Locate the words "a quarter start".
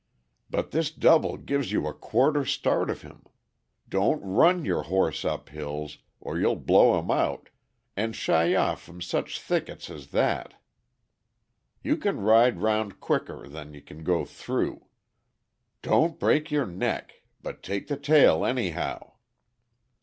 1.85-2.89